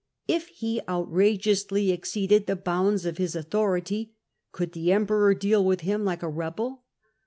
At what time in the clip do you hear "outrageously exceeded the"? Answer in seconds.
0.89-2.55